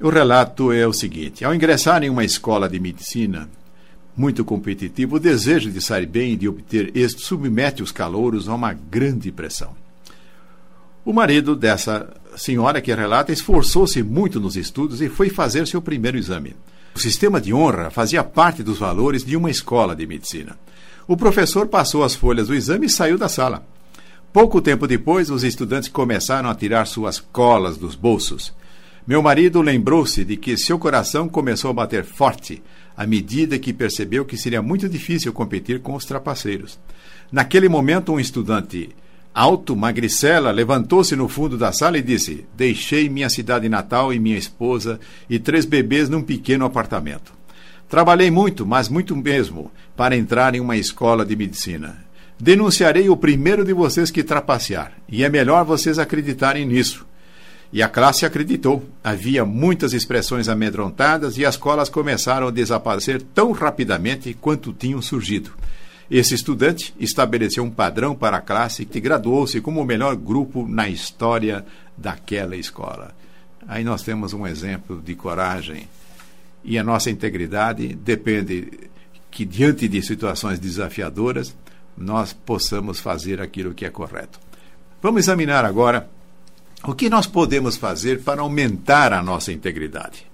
O 0.00 0.08
relato 0.08 0.72
é 0.72 0.86
o 0.86 0.94
seguinte: 0.94 1.44
ao 1.44 1.54
ingressar 1.54 2.02
em 2.02 2.08
uma 2.08 2.24
escola 2.24 2.66
de 2.66 2.80
medicina 2.80 3.50
muito 4.16 4.46
competitiva, 4.46 5.16
o 5.16 5.20
desejo 5.20 5.70
de 5.70 5.82
sair 5.82 6.06
bem 6.06 6.32
e 6.32 6.36
de 6.36 6.48
obter 6.48 6.96
êxito 6.96 7.20
submete 7.20 7.82
os 7.82 7.92
calouros 7.92 8.48
a 8.48 8.54
uma 8.54 8.72
grande 8.72 9.30
pressão. 9.30 9.79
O 11.04 11.12
marido 11.14 11.56
dessa 11.56 12.12
senhora 12.36 12.80
que 12.80 12.92
relata 12.94 13.32
esforçou-se 13.32 14.02
muito 14.02 14.38
nos 14.38 14.54
estudos 14.54 15.00
e 15.00 15.08
foi 15.08 15.30
fazer 15.30 15.66
seu 15.66 15.80
primeiro 15.80 16.18
exame. 16.18 16.54
O 16.94 16.98
sistema 16.98 17.40
de 17.40 17.54
honra 17.54 17.90
fazia 17.90 18.22
parte 18.22 18.62
dos 18.62 18.78
valores 18.78 19.24
de 19.24 19.34
uma 19.36 19.50
escola 19.50 19.96
de 19.96 20.06
medicina. 20.06 20.58
O 21.08 21.16
professor 21.16 21.66
passou 21.68 22.04
as 22.04 22.14
folhas 22.14 22.48
do 22.48 22.54
exame 22.54 22.86
e 22.86 22.90
saiu 22.90 23.16
da 23.16 23.28
sala. 23.28 23.64
Pouco 24.32 24.60
tempo 24.60 24.86
depois, 24.86 25.30
os 25.30 25.42
estudantes 25.42 25.88
começaram 25.88 26.50
a 26.50 26.54
tirar 26.54 26.86
suas 26.86 27.18
colas 27.18 27.78
dos 27.78 27.94
bolsos. 27.94 28.52
Meu 29.06 29.22
marido 29.22 29.62
lembrou-se 29.62 30.22
de 30.24 30.36
que 30.36 30.56
seu 30.56 30.78
coração 30.78 31.28
começou 31.28 31.70
a 31.70 31.74
bater 31.74 32.04
forte 32.04 32.62
à 32.94 33.06
medida 33.06 33.58
que 33.58 33.72
percebeu 33.72 34.26
que 34.26 34.36
seria 34.36 34.60
muito 34.60 34.88
difícil 34.88 35.32
competir 35.32 35.80
com 35.80 35.94
os 35.94 36.04
trapaceiros. 36.04 36.78
Naquele 37.32 37.68
momento, 37.68 38.12
um 38.12 38.20
estudante 38.20 38.90
alto, 39.40 39.74
magricela, 39.74 40.50
levantou-se 40.50 41.16
no 41.16 41.26
fundo 41.26 41.56
da 41.56 41.72
sala 41.72 41.96
e 41.96 42.02
disse: 42.02 42.44
Deixei 42.54 43.08
minha 43.08 43.30
cidade 43.30 43.70
natal 43.70 44.12
e 44.12 44.18
minha 44.18 44.36
esposa 44.36 45.00
e 45.30 45.38
três 45.38 45.64
bebês 45.64 46.10
num 46.10 46.20
pequeno 46.20 46.66
apartamento. 46.66 47.32
Trabalhei 47.88 48.30
muito, 48.30 48.66
mas 48.66 48.90
muito 48.90 49.16
mesmo, 49.16 49.70
para 49.96 50.14
entrar 50.14 50.54
em 50.54 50.60
uma 50.60 50.76
escola 50.76 51.24
de 51.24 51.34
medicina. 51.34 52.04
Denunciarei 52.38 53.08
o 53.08 53.16
primeiro 53.16 53.64
de 53.64 53.72
vocês 53.72 54.10
que 54.10 54.22
trapacear, 54.22 54.92
e 55.08 55.24
é 55.24 55.28
melhor 55.30 55.64
vocês 55.64 55.98
acreditarem 55.98 56.66
nisso. 56.66 57.06
E 57.72 57.82
a 57.82 57.88
classe 57.88 58.26
acreditou. 58.26 58.84
Havia 59.02 59.44
muitas 59.44 59.94
expressões 59.94 60.48
amedrontadas 60.48 61.38
e 61.38 61.46
as 61.46 61.56
colas 61.56 61.88
começaram 61.88 62.48
a 62.48 62.50
desaparecer 62.50 63.22
tão 63.34 63.52
rapidamente 63.52 64.36
quanto 64.38 64.72
tinham 64.72 65.00
surgido. 65.00 65.52
Esse 66.10 66.34
estudante 66.34 66.92
estabeleceu 66.98 67.62
um 67.62 67.70
padrão 67.70 68.16
para 68.16 68.38
a 68.38 68.40
classe 68.40 68.84
que 68.84 68.98
graduou-se 68.98 69.60
como 69.60 69.80
o 69.80 69.84
melhor 69.84 70.16
grupo 70.16 70.66
na 70.66 70.88
história 70.88 71.64
daquela 71.96 72.56
escola. 72.56 73.14
Aí 73.68 73.84
nós 73.84 74.02
temos 74.02 74.32
um 74.32 74.44
exemplo 74.44 75.00
de 75.00 75.14
coragem 75.14 75.88
e 76.64 76.76
a 76.76 76.82
nossa 76.82 77.10
integridade 77.10 77.94
depende 77.94 78.90
que, 79.30 79.44
diante 79.44 79.86
de 79.86 80.02
situações 80.02 80.58
desafiadoras, 80.58 81.54
nós 81.96 82.32
possamos 82.32 82.98
fazer 82.98 83.40
aquilo 83.40 83.72
que 83.72 83.84
é 83.84 83.90
correto. 83.90 84.40
Vamos 85.00 85.20
examinar 85.20 85.64
agora 85.64 86.10
o 86.82 86.92
que 86.92 87.08
nós 87.08 87.26
podemos 87.26 87.76
fazer 87.76 88.22
para 88.22 88.40
aumentar 88.40 89.12
a 89.12 89.22
nossa 89.22 89.52
integridade. 89.52 90.29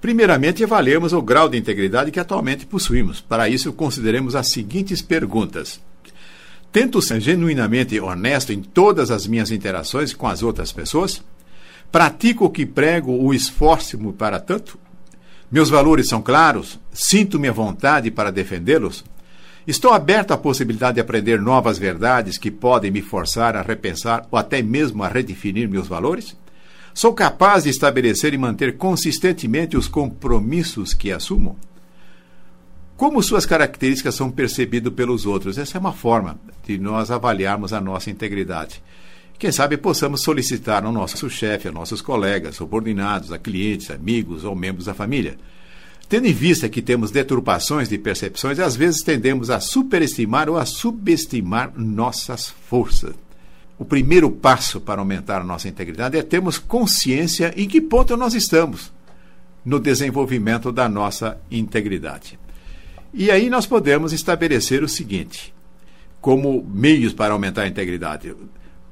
Primeiramente, 0.00 0.62
avaliemos 0.62 1.12
o 1.12 1.20
grau 1.20 1.48
de 1.48 1.58
integridade 1.58 2.10
que 2.10 2.20
atualmente 2.20 2.64
possuímos. 2.64 3.20
Para 3.20 3.48
isso, 3.48 3.72
consideremos 3.72 4.36
as 4.36 4.50
seguintes 4.50 5.02
perguntas. 5.02 5.80
Tento 6.70 7.02
ser 7.02 7.20
genuinamente 7.20 7.98
honesto 7.98 8.52
em 8.52 8.60
todas 8.60 9.10
as 9.10 9.26
minhas 9.26 9.50
interações 9.50 10.12
com 10.12 10.28
as 10.28 10.42
outras 10.42 10.70
pessoas? 10.70 11.22
Pratico 11.90 12.44
o 12.44 12.50
que 12.50 12.66
prego 12.66 13.12
o 13.12 13.32
esforço-me 13.32 14.12
para 14.12 14.38
tanto? 14.38 14.78
Meus 15.50 15.70
valores 15.70 16.08
são 16.08 16.20
claros? 16.20 16.78
Sinto-me 16.92 17.48
à 17.48 17.52
vontade 17.52 18.10
para 18.10 18.30
defendê-los? 18.30 19.02
Estou 19.66 19.92
aberto 19.92 20.32
à 20.32 20.36
possibilidade 20.36 20.96
de 20.96 21.00
aprender 21.00 21.40
novas 21.40 21.78
verdades 21.78 22.38
que 22.38 22.50
podem 22.50 22.90
me 22.90 23.02
forçar 23.02 23.56
a 23.56 23.62
repensar 23.62 24.26
ou 24.30 24.38
até 24.38 24.62
mesmo 24.62 25.02
a 25.02 25.08
redefinir 25.08 25.68
meus 25.68 25.88
valores? 25.88 26.36
Sou 26.94 27.12
capaz 27.12 27.64
de 27.64 27.70
estabelecer 27.70 28.34
e 28.34 28.38
manter 28.38 28.76
consistentemente 28.76 29.76
os 29.76 29.86
compromissos 29.86 30.94
que 30.94 31.12
assumo? 31.12 31.56
Como 32.96 33.22
suas 33.22 33.46
características 33.46 34.16
são 34.16 34.30
percebidas 34.30 34.92
pelos 34.92 35.24
outros? 35.24 35.56
Essa 35.56 35.78
é 35.78 35.80
uma 35.80 35.92
forma 35.92 36.38
de 36.66 36.78
nós 36.78 37.10
avaliarmos 37.10 37.72
a 37.72 37.80
nossa 37.80 38.10
integridade. 38.10 38.82
Quem 39.38 39.52
sabe 39.52 39.76
possamos 39.76 40.22
solicitar 40.22 40.84
ao 40.84 40.90
nosso 40.90 41.30
chefe, 41.30 41.68
a 41.68 41.72
nossos 41.72 42.02
colegas, 42.02 42.56
subordinados, 42.56 43.30
a 43.30 43.38
clientes, 43.38 43.88
amigos 43.88 44.42
ou 44.42 44.56
membros 44.56 44.86
da 44.86 44.94
família. 44.94 45.38
Tendo 46.08 46.26
em 46.26 46.32
vista 46.32 46.68
que 46.68 46.82
temos 46.82 47.12
deturpações 47.12 47.88
de 47.88 47.98
percepções, 47.98 48.58
às 48.58 48.74
vezes 48.74 49.02
tendemos 49.02 49.48
a 49.48 49.60
superestimar 49.60 50.48
ou 50.48 50.56
a 50.56 50.66
subestimar 50.66 51.72
nossas 51.76 52.48
forças. 52.48 53.14
O 53.78 53.84
primeiro 53.84 54.30
passo 54.30 54.80
para 54.80 55.00
aumentar 55.00 55.40
a 55.40 55.44
nossa 55.44 55.68
integridade 55.68 56.18
é 56.18 56.22
termos 56.22 56.58
consciência 56.58 57.54
em 57.56 57.68
que 57.68 57.80
ponto 57.80 58.16
nós 58.16 58.34
estamos 58.34 58.92
no 59.64 59.78
desenvolvimento 59.78 60.72
da 60.72 60.88
nossa 60.88 61.38
integridade. 61.50 62.38
E 63.14 63.30
aí 63.30 63.48
nós 63.48 63.66
podemos 63.66 64.12
estabelecer 64.12 64.82
o 64.82 64.88
seguinte, 64.88 65.54
como 66.20 66.64
meios 66.64 67.12
para 67.12 67.32
aumentar 67.32 67.62
a 67.62 67.68
integridade. 67.68 68.34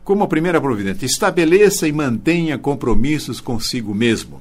Como 0.05 0.23
a 0.23 0.29
primeira 0.29 0.61
providência, 0.61 1.05
estabeleça 1.05 1.89
e 1.89 1.93
mantenha 1.93 2.57
compromissos 2.57 3.41
consigo 3.41 3.93
mesmo. 3.93 4.41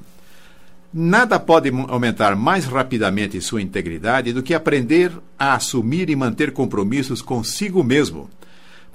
Nada 0.94 1.40
pode 1.40 1.70
aumentar 1.88 2.36
mais 2.36 2.64
rapidamente 2.64 3.40
sua 3.40 3.60
integridade 3.60 4.32
do 4.32 4.42
que 4.42 4.54
aprender 4.54 5.10
a 5.36 5.54
assumir 5.54 6.08
e 6.08 6.16
manter 6.16 6.52
compromissos 6.52 7.20
consigo 7.20 7.82
mesmo. 7.82 8.30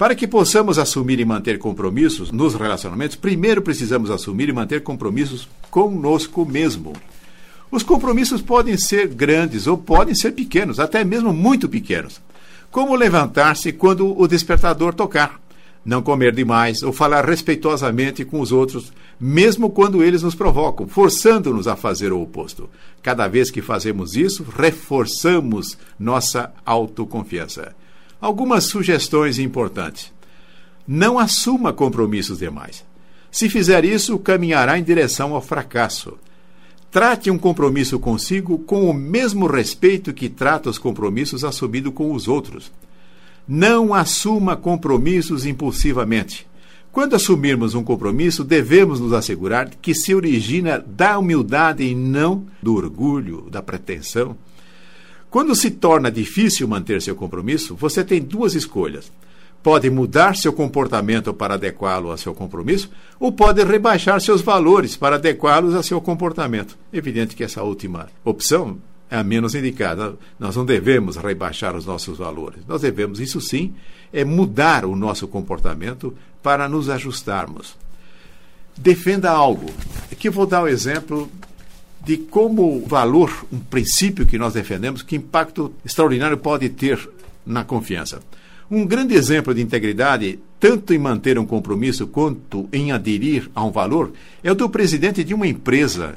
Para 0.01 0.15
que 0.15 0.27
possamos 0.27 0.79
assumir 0.79 1.20
e 1.20 1.25
manter 1.25 1.60
compromissos 1.60 2.31
nos 2.31 2.55
relacionamentos, 2.55 3.15
primeiro 3.15 3.62
precisamos 3.62 4.10
assumir 4.10 4.50
e 4.50 4.51
manter 4.51 4.81
compromissos 4.81 5.48
conosco 5.70 6.43
mesmo. 6.43 6.93
Os 7.70 7.84
compromissos 7.84 8.41
podem 8.41 8.75
ser 8.77 9.08
grandes 9.10 9.67
ou 9.67 9.77
podem 9.77 10.15
ser 10.15 10.31
pequenos, 10.31 10.79
até 10.79 11.03
mesmo 11.03 11.31
muito 11.31 11.70
pequenos. 11.70 12.20
Como 12.72 12.96
levantar-se 12.96 13.72
quando 13.72 14.20
o 14.20 14.27
despertador 14.27 14.96
tocar 14.96 15.39
não 15.86 16.01
comer 16.01 16.34
demais 16.34 16.81
ou 16.81 16.91
falar 16.91 17.24
respeitosamente 17.24 18.25
com 18.25 18.39
os 18.39 18.51
outros, 18.51 18.91
mesmo 19.20 19.70
quando 19.70 20.01
eles 20.01 20.24
nos 20.24 20.34
provocam, 20.34 20.88
forçando-nos 20.88 21.67
a 21.67 21.75
fazer 21.75 22.12
o 22.12 22.20
oposto. 22.20 22.67
Cada 23.03 23.27
vez 23.27 23.51
que 23.51 23.62
fazemos 23.62 24.15
isso, 24.15 24.43
reforçamos 24.58 25.77
nossa 26.00 26.51
autoconfiança. 26.65 27.75
Algumas 28.22 28.66
sugestões 28.66 29.40
importantes. 29.40 30.13
Não 30.88 31.18
assuma 31.18 31.74
compromissos 31.74 32.38
demais. 32.38 32.86
Se 33.32 33.50
fizer 33.50 33.84
isso, 33.84 34.20
caminhará 34.20 34.78
em 34.78 34.84
direção 34.84 35.34
ao 35.34 35.42
fracasso. 35.42 36.20
Trate 36.92 37.32
um 37.32 37.38
compromisso 37.38 37.98
consigo 37.98 38.60
com 38.60 38.88
o 38.88 38.94
mesmo 38.94 39.48
respeito 39.48 40.13
que 40.13 40.30
trata 40.30 40.70
os 40.70 40.78
compromissos 40.78 41.44
assumidos 41.44 41.94
com 41.94 42.13
os 42.13 42.28
outros. 42.28 42.72
Não 43.48 43.94
assuma 43.94 44.56
compromissos 44.56 45.46
impulsivamente. 45.46 46.46
Quando 46.92 47.16
assumirmos 47.16 47.74
um 47.74 47.84
compromisso, 47.84 48.44
devemos 48.44 49.00
nos 49.00 49.13
assegurar 49.13 49.70
que 49.82 49.96
se 49.96 50.13
origina 50.13 50.78
da 50.86 51.18
humildade 51.18 51.84
e 51.84 51.96
não 51.96 52.46
do 52.62 52.75
orgulho, 52.75 53.48
da 53.50 53.63
pretensão. 53.63 54.36
Quando 55.32 55.56
se 55.56 55.72
torna 55.72 56.12
difícil 56.12 56.68
manter 56.68 57.02
seu 57.02 57.16
compromisso, 57.16 57.74
você 57.74 58.04
tem 58.04 58.22
duas 58.22 58.54
escolhas. 58.54 59.10
pode 59.64 59.92
mudar 59.92 60.36
seu 60.36 60.52
comportamento 60.52 61.32
para 61.36 61.54
adequá-lo 61.54 62.12
a 62.12 62.18
seu 62.18 62.34
compromisso, 62.34 62.90
ou 63.20 63.32
pode 63.32 63.64
rebaixar 63.64 64.20
seus 64.20 64.42
valores 64.42 64.98
para 64.98 65.18
adequá-los 65.18 65.76
a 65.76 65.84
seu 65.84 66.02
comportamento. 66.02 66.76
Evidente 66.92 67.36
que 67.36 67.44
essa 67.44 67.62
última 67.62 68.10
opção 68.26 68.80
é 69.10 69.16
a 69.16 69.24
menos 69.24 69.54
indicada. 69.54 70.16
Nós 70.40 70.56
não 70.56 70.66
devemos 70.66 71.16
rebaixar 71.16 71.76
os 71.76 71.86
nossos 71.86 72.18
valores. 72.18 72.66
Nós 72.68 72.82
devemos, 72.82 73.20
isso 73.20 73.40
sim, 73.40 73.74
é 74.12 74.26
mudar 74.26 74.84
o 74.84 74.96
nosso 74.96 75.28
comportamento 75.28 76.14
para 76.42 76.68
nos 76.68 76.90
ajustarmos. 76.90 77.78
Defenda 78.76 79.30
algo. 79.30 79.70
Aqui 80.12 80.28
eu 80.28 80.32
vou 80.32 80.48
dar 80.48 80.62
o 80.62 80.66
um 80.66 80.68
exemplo 80.68 81.30
de 82.03 82.17
como 82.17 82.84
valor, 82.86 83.46
um 83.51 83.60
princípio 83.60 84.25
que 84.25 84.38
nós 84.38 84.53
defendemos, 84.53 85.03
que 85.03 85.15
impacto 85.15 85.74
extraordinário 85.86 86.38
pode 86.38 86.70
ter 86.70 87.10
na 87.46 87.63
confiança. 87.63 88.20
Um 88.70 88.86
grande 88.86 89.15
exemplo 89.15 89.53
de 89.53 89.62
integridade, 89.62 90.39
tanto 90.60 90.93
em 90.93 90.98
manter 90.98 91.38
um 91.38 91.46
compromisso 91.46 92.08
quanto 92.08 92.67
em 92.72 92.91
aderir 92.91 93.50
a 93.53 93.63
um 93.63 93.72
valor, 93.72 94.13
é 94.43 94.51
o 94.51 94.55
do 94.55 94.70
presidente 94.70 95.24
de 95.24 95.34
uma 95.34 95.48
empresa 95.48 96.15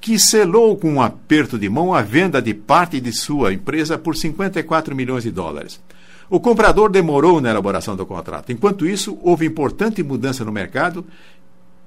que 0.00 0.18
selou 0.18 0.76
com 0.76 0.94
um 0.94 1.02
aperto 1.02 1.58
de 1.58 1.68
mão 1.68 1.92
a 1.92 2.02
venda 2.02 2.40
de 2.40 2.54
parte 2.54 3.00
de 3.00 3.12
sua 3.12 3.52
empresa 3.52 3.98
por 3.98 4.16
54 4.16 4.94
milhões 4.94 5.24
de 5.24 5.30
dólares. 5.30 5.80
O 6.28 6.40
comprador 6.40 6.90
demorou 6.90 7.40
na 7.40 7.50
elaboração 7.50 7.94
do 7.94 8.04
contrato. 8.04 8.50
Enquanto 8.50 8.86
isso, 8.86 9.16
houve 9.22 9.46
importante 9.46 10.02
mudança 10.02 10.44
no 10.44 10.50
mercado 10.50 11.04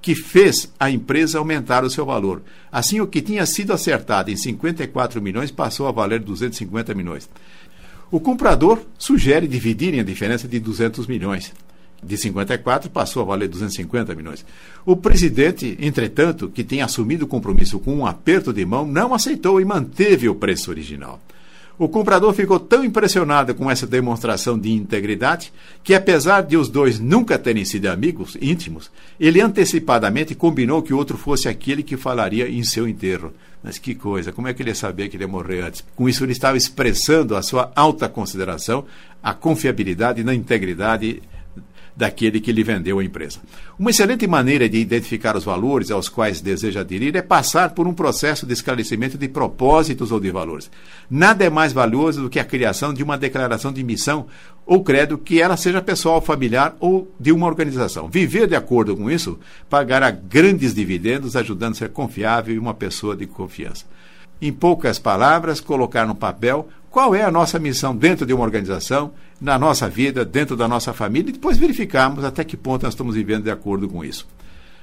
que 0.02 0.16
fez 0.16 0.72
a 0.80 0.90
empresa 0.90 1.38
aumentar 1.38 1.84
o 1.84 1.90
seu 1.90 2.06
valor. 2.06 2.42
Assim, 2.72 3.02
o 3.02 3.08
que 3.08 3.22
tinha 3.22 3.46
sido 3.46 3.74
acertado 3.74 4.32
em 4.32 4.38
54 4.38 5.22
milhões 5.22 5.52
passou 5.52 5.88
a 5.88 5.92
valer 5.92 6.20
250 6.20 6.94
milhões. 6.94 7.30
O 8.12 8.20
comprador 8.20 8.82
sugere 8.98 9.48
dividirem 9.48 10.00
a 10.00 10.04
diferença 10.04 10.48
de 10.48 10.60
200 10.60 11.06
milhões. 11.06 11.54
De 12.02 12.18
54 12.18 12.90
passou 12.90 13.22
a 13.22 13.26
valer 13.26 13.50
250 13.50 14.16
milhões. 14.16 14.46
O 14.86 14.96
presidente, 14.96 15.78
entretanto, 15.80 16.50
que 16.50 16.64
tem 16.64 16.82
assumido 16.82 17.26
o 17.26 17.28
compromisso 17.28 17.78
com 17.78 17.94
um 17.94 18.06
aperto 18.06 18.54
de 18.54 18.66
mão, 18.66 18.88
não 18.88 19.14
aceitou 19.14 19.60
e 19.60 19.66
manteve 19.66 20.30
o 20.30 20.36
preço 20.36 20.72
original. 20.72 21.22
O 21.80 21.88
comprador 21.88 22.34
ficou 22.34 22.60
tão 22.60 22.84
impressionado 22.84 23.56
com 23.56 23.72
essa 23.72 23.88
demonstração 23.88 24.60
de 24.60 24.70
integridade 24.70 25.54
que, 25.82 25.96
apesar 25.96 26.42
de 26.42 26.58
os 26.58 26.68
dois 26.68 27.00
nunca 27.00 27.40
terem 27.40 27.64
sido 27.64 27.86
amigos 27.88 28.38
íntimos, 28.42 28.92
ele 29.18 29.40
antecipadamente 29.40 30.36
combinou 30.36 30.82
que 30.82 30.94
o 30.94 30.98
outro 30.98 31.18
fosse 31.18 31.48
aquele 31.48 31.82
que 31.82 31.96
falaria 31.96 32.50
em 32.50 32.66
seu 32.66 32.86
enterro. 32.86 33.32
Mas 33.64 33.78
que 33.78 33.96
coisa, 33.96 34.34
como 34.34 34.50
é 34.50 34.54
que 34.54 34.62
ele 34.62 34.72
ia 34.72 34.76
saber 34.76 35.08
que 35.08 35.16
ele 35.16 35.24
ia 35.24 35.28
morrer 35.30 35.62
antes? 35.62 35.82
Com 35.96 36.10
isso, 36.10 36.26
ele 36.26 36.34
estava 36.34 36.58
expressando 36.58 37.34
a 37.34 37.42
sua 37.42 37.72
alta 37.74 38.10
consideração, 38.10 38.84
a 39.24 39.34
confiabilidade 39.34 40.22
na 40.22 40.36
integridade 40.36 41.22
daquele 42.00 42.40
que 42.40 42.54
lhe 42.54 42.64
vendeu 42.64 42.98
a 42.98 43.04
empresa. 43.04 43.40
Uma 43.78 43.90
excelente 43.90 44.26
maneira 44.26 44.70
de 44.70 44.78
identificar 44.78 45.36
os 45.36 45.44
valores 45.44 45.92
aos 45.92 46.08
quais 46.08 46.40
deseja 46.40 46.80
aderir 46.80 47.14
é 47.18 47.22
passar 47.22 47.72
por 47.72 47.88
um 47.88 47.94
processo 47.94 48.46
de 48.46 48.54
esclarecimento 48.54 49.18
de 49.18 49.28
propósitos 49.28 50.10
ou 50.10 50.18
de 50.18 50.32
valores. 50.32 50.72
Nada 51.12 51.44
é 51.44 51.50
mais 51.50 51.74
valioso 51.74 52.22
do 52.22 52.30
que 52.30 52.40
a 52.40 52.46
criação 52.46 52.94
de 52.94 53.04
uma 53.04 53.18
declaração 53.18 53.74
de 53.74 53.84
missão 53.84 54.28
ou 54.66 54.82
credo 54.82 55.18
que 55.18 55.42
ela 55.42 55.58
seja 55.58 55.82
pessoal, 55.82 56.22
familiar 56.22 56.74
ou 56.80 57.14
de 57.20 57.34
uma 57.34 57.48
organização. 57.48 58.08
Viver 58.08 58.48
de 58.48 58.56
acordo 58.56 58.96
com 58.96 59.12
isso 59.12 59.38
pagará 59.70 60.10
grandes 60.10 60.74
dividendos, 60.74 61.36
ajudando 61.36 61.74
a 61.74 61.80
ser 61.80 61.90
confiável 61.90 62.56
e 62.56 62.60
uma 62.60 62.74
pessoa 62.74 63.14
de 63.14 63.28
confiança. 63.28 63.84
Em 64.42 64.54
poucas 64.54 64.98
palavras, 64.98 65.60
colocar 65.60 66.08
no 66.08 66.16
papel 66.16 66.70
qual 66.90 67.14
é 67.14 67.24
a 67.24 67.32
nossa 67.32 67.60
missão 67.60 67.96
dentro 67.96 68.26
de 68.26 68.34
uma 68.34 68.44
organização, 68.44 69.12
na 69.40 69.58
nossa 69.58 69.88
vida, 69.88 70.26
dentro 70.26 70.56
da 70.58 70.68
nossa 70.68 70.94
família, 70.94 71.30
e 71.30 71.34
depois 71.34 71.58
verificarmos 71.58 72.24
até 72.24 72.44
que 72.44 72.58
ponto 72.58 72.84
nós 72.84 72.94
estamos 72.94 73.16
vivendo 73.16 73.44
de 73.44 73.52
acordo 73.52 73.88
com 73.88 74.04
isso. 74.04 74.28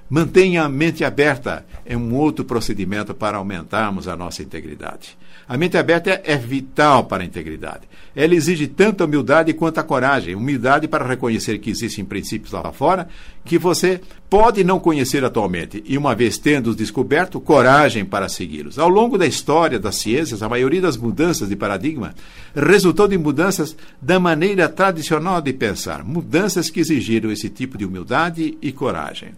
Mantenha 0.09 0.63
a 0.63 0.69
mente 0.69 1.05
aberta 1.05 1.67
é 1.85 1.97
um 1.97 2.15
outro 2.15 2.45
procedimento 2.45 3.13
para 3.13 3.39
aumentarmos 3.39 4.07
a 4.07 4.17
nossa 4.17 4.41
integridade. 4.41 5.19
A 5.49 5.57
mente 5.57 5.77
aberta 5.77 6.21
é 6.25 6.37
vital 6.37 7.05
para 7.05 7.25
a 7.25 7.27
integridade. 7.27 7.83
Ela 8.15 8.35
exige 8.35 8.69
tanto 8.69 9.03
a 9.03 9.07
humildade 9.07 9.53
quanto 9.53 9.79
a 9.79 9.83
coragem. 9.83 10.35
Humildade 10.35 10.87
para 10.87 11.07
reconhecer 11.07 11.59
que 11.59 11.71
existem 11.71 12.05
princípios 12.05 12.53
lá 12.53 12.73
fora 12.73 13.09
que 13.45 13.59
você 13.59 14.01
pode 14.31 14.63
não 14.63 14.79
conhecer 14.79 15.25
atualmente 15.25 15.83
e, 15.87 15.99
uma 15.99 16.15
vez 16.15 16.39
tendo-os 16.39 16.77
descoberto, 16.77 17.41
coragem 17.41 18.05
para 18.05 18.29
segui-los. 18.29 18.79
Ao 18.79 18.89
longo 18.89 19.19
da 19.19 19.27
história 19.27 19.79
das 19.79 19.97
ciências, 19.97 20.43
a 20.43 20.49
maioria 20.49 20.81
das 20.81 20.97
mudanças 20.97 21.49
de 21.49 21.57
paradigma 21.57 22.15
resultou 22.55 23.07
de 23.07 23.19
mudanças 23.19 23.77
da 24.01 24.19
maneira 24.19 24.69
tradicional 24.69 25.41
de 25.41 25.53
pensar, 25.53 26.05
mudanças 26.05 26.71
que 26.71 26.81
exigiram 26.81 27.31
esse 27.31 27.49
tipo 27.49 27.77
de 27.77 27.85
humildade 27.85 28.57
e 28.63 28.73
coragem. 28.73 29.31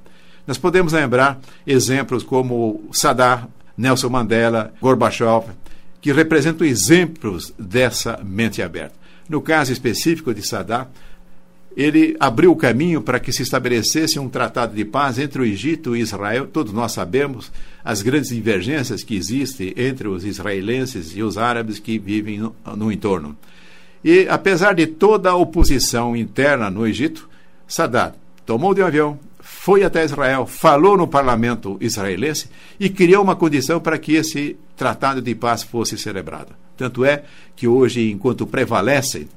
Nós 0.49 0.57
podemos 0.57 0.95
lembrar 0.95 1.39
exemplos 1.67 2.23
como 2.23 2.89
Saddam, 2.91 3.49
Nelson 3.77 4.09
Mandela, 4.09 4.73
Gorbachev, 4.81 5.45
que 6.01 6.11
representam 6.11 6.67
exemplos 6.67 7.53
dessa 7.59 8.19
mente 8.25 8.63
aberta. 8.63 8.95
No 9.29 9.43
caso 9.43 9.75
específico 9.75 10.33
de 10.33 10.41
Saddam, 10.41 10.87
ele 11.77 12.17
abriu 12.19 12.51
o 12.51 12.57
caminho 12.57 13.03
para 13.03 13.21
que 13.21 13.31
se 13.31 13.43
estabelecesse 13.43 14.19
um 14.19 14.27
tratado 14.27 14.75
de 14.75 14.87
paz 14.87 15.19
entre 15.19 15.43
o 15.43 15.45
Egito 15.45 15.95
e 15.95 16.01
Israel. 16.01 16.47
Todos 16.47 16.73
nós 16.73 16.93
sabemos 16.93 17.53
as 17.85 18.01
grandes 18.01 18.31
divergências 18.31 19.05
que 19.05 19.17
existem 19.17 19.75
entre 19.77 20.09
os 20.09 20.25
israelenses 20.25 21.15
e 21.15 21.23
os 21.23 21.37
árabes 21.37 21.79
que 21.79 21.99
vivem 21.99 22.39
no, 22.39 22.57
no 22.75 22.91
entorno. 22.91 23.37
E, 24.03 24.27
apesar 24.31 24.75
de 24.75 24.87
toda 24.87 25.29
a 25.29 25.37
oposição 25.37 26.17
interna 26.17 26.71
no 26.71 26.87
Egito, 26.87 27.29
Saddam 27.67 28.15
tomou 28.47 28.73
de 28.73 28.81
um 28.81 28.87
avião, 28.87 29.19
foi 29.61 29.83
até 29.83 30.05
Israel, 30.05 30.47
falou 30.47 30.97
no 30.97 31.09
parlamento 31.09 31.77
israelense 31.81 32.49
e 32.79 32.89
criou 32.89 33.23
uma 33.25 33.35
condição 33.35 33.81
para 33.81 33.99
que 33.99 34.15
esse 34.15 34.57
tratado 34.77 35.21
de 35.21 35.35
paz 35.35 35.65
fosse 35.65 35.99
celebrado. 35.99 36.55
Tanto 36.77 37.05
é 37.05 37.25
que 37.57 37.67
hoje, 37.67 38.09
enquanto 38.09 38.47
prevalecem 38.47 39.29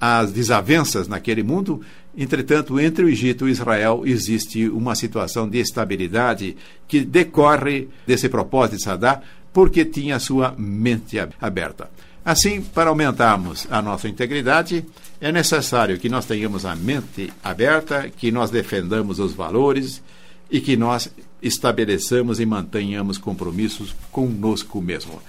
as 0.00 0.32
desavenças 0.32 1.06
naquele 1.06 1.42
mundo, 1.42 1.82
entretanto, 2.16 2.80
entre 2.80 3.04
o 3.04 3.08
Egito 3.08 3.46
e 3.46 3.52
Israel 3.52 4.02
existe 4.06 4.66
uma 4.66 4.94
situação 4.94 5.48
de 5.48 5.58
estabilidade 5.58 6.56
que 6.88 7.02
decorre 7.04 7.88
desse 8.06 8.30
propósito 8.30 8.78
de 8.78 8.82
Saddam, 8.82 9.20
porque 9.52 9.84
tinha 9.84 10.18
sua 10.18 10.54
mente 10.56 11.18
aberta. 11.38 11.90
Assim, 12.26 12.60
para 12.60 12.90
aumentarmos 12.90 13.68
a 13.70 13.80
nossa 13.80 14.08
integridade, 14.08 14.84
é 15.20 15.30
necessário 15.30 15.96
que 15.96 16.08
nós 16.08 16.26
tenhamos 16.26 16.66
a 16.66 16.74
mente 16.74 17.32
aberta, 17.40 18.10
que 18.10 18.32
nós 18.32 18.50
defendamos 18.50 19.20
os 19.20 19.32
valores 19.32 20.02
e 20.50 20.60
que 20.60 20.76
nós 20.76 21.08
estabeleçamos 21.40 22.40
e 22.40 22.44
mantenhamos 22.44 23.16
compromissos 23.16 23.94
conosco 24.10 24.82
mesmo. 24.82 25.22